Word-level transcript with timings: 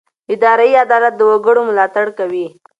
اداري 0.33 0.69
عدالت 0.85 1.13
د 1.17 1.21
وګړو 1.29 1.61
ملاتړ 1.69 2.05
کوي. 2.19 2.47